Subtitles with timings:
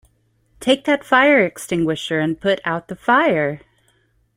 [0.59, 3.61] Take that fire extinguisher and put out the fire!